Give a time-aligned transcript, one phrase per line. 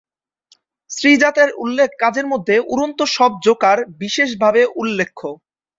[0.91, 5.21] শ্রীজাত-এর উল্লেখ্য কাজের মধ্যে "উড়ন্ত সব জোকার" বিশেষভাবে উল্লেখ্য।